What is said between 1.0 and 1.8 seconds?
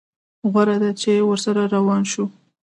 چې ورسره